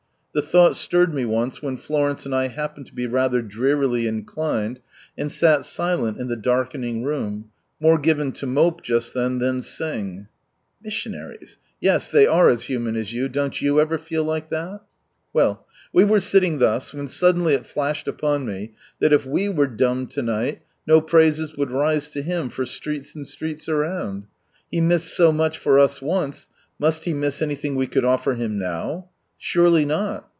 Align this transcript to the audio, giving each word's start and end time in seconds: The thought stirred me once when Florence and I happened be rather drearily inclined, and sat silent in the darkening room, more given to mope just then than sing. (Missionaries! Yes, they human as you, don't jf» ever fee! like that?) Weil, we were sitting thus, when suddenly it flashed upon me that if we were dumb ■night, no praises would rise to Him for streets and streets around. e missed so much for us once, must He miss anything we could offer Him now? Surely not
The 0.33 0.41
thought 0.41 0.77
stirred 0.77 1.13
me 1.13 1.25
once 1.25 1.61
when 1.61 1.75
Florence 1.75 2.25
and 2.25 2.33
I 2.33 2.47
happened 2.47 2.89
be 2.95 3.05
rather 3.05 3.41
drearily 3.41 4.07
inclined, 4.07 4.79
and 5.17 5.29
sat 5.29 5.65
silent 5.65 6.17
in 6.19 6.29
the 6.29 6.37
darkening 6.37 7.03
room, 7.03 7.49
more 7.81 7.97
given 7.97 8.31
to 8.39 8.45
mope 8.45 8.81
just 8.81 9.13
then 9.13 9.39
than 9.39 9.61
sing. 9.61 10.27
(Missionaries! 10.81 11.57
Yes, 11.81 12.09
they 12.09 12.27
human 12.59 12.95
as 12.95 13.11
you, 13.11 13.27
don't 13.27 13.53
jf» 13.55 13.81
ever 13.81 13.97
fee! 13.97 14.19
like 14.19 14.49
that?) 14.51 14.79
Weil, 15.33 15.67
we 15.91 16.05
were 16.05 16.21
sitting 16.21 16.59
thus, 16.59 16.93
when 16.93 17.09
suddenly 17.09 17.53
it 17.53 17.67
flashed 17.67 18.07
upon 18.07 18.45
me 18.45 18.71
that 19.01 19.11
if 19.11 19.25
we 19.25 19.49
were 19.49 19.67
dumb 19.67 20.07
■night, 20.07 20.59
no 20.87 21.01
praises 21.01 21.57
would 21.57 21.71
rise 21.71 22.07
to 22.07 22.21
Him 22.21 22.47
for 22.47 22.65
streets 22.65 23.15
and 23.15 23.27
streets 23.27 23.67
around. 23.67 24.27
e 24.73 24.79
missed 24.79 25.13
so 25.13 25.33
much 25.33 25.57
for 25.57 25.77
us 25.77 26.01
once, 26.01 26.47
must 26.79 27.03
He 27.03 27.13
miss 27.13 27.41
anything 27.41 27.75
we 27.75 27.85
could 27.85 28.05
offer 28.05 28.35
Him 28.35 28.57
now? 28.57 29.09
Surely 29.43 29.83
not 29.85 30.27